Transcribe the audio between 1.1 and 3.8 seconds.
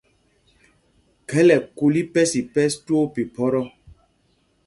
Khɛl ɛkul ipɛs ipɛs twóó phiphɔ́tɔ́.